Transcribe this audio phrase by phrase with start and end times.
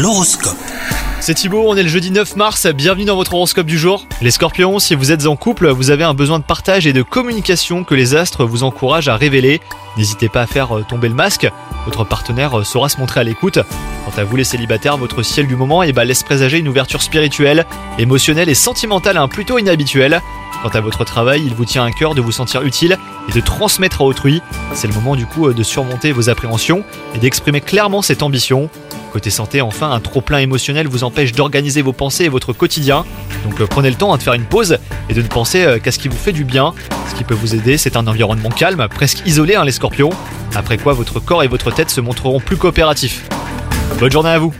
[0.00, 0.56] L'horoscope.
[1.18, 4.06] C'est Thibaut, on est le jeudi 9 mars, bienvenue dans votre horoscope du jour.
[4.22, 7.02] Les scorpions, si vous êtes en couple, vous avez un besoin de partage et de
[7.02, 9.60] communication que les astres vous encouragent à révéler.
[9.96, 11.50] N'hésitez pas à faire euh, tomber le masque,
[11.84, 13.58] votre partenaire euh, saura se montrer à l'écoute.
[14.04, 17.02] Quant à vous les célibataires, votre ciel du moment eh ben, laisse présager une ouverture
[17.02, 17.66] spirituelle,
[17.98, 20.20] émotionnelle et sentimentale hein, plutôt inhabituelle.
[20.62, 23.40] Quant à votre travail, il vous tient à cœur de vous sentir utile et de
[23.40, 24.42] transmettre à autrui.
[24.74, 26.84] C'est le moment du coup euh, de surmonter vos appréhensions
[27.14, 28.68] et d'exprimer clairement cette ambition.
[29.12, 33.04] Côté santé, enfin, un trop-plein émotionnel vous empêche d'organiser vos pensées et votre quotidien.
[33.44, 34.78] Donc euh, prenez le temps hein, de faire une pause
[35.08, 36.74] et de ne penser euh, qu'à ce qui vous fait du bien.
[37.10, 40.10] Ce qui peut vous aider, c'est un environnement calme, presque isolé, hein, les scorpions.
[40.54, 43.24] Après quoi, votre corps et votre tête se montreront plus coopératifs.
[43.98, 44.52] Bonne journée à vous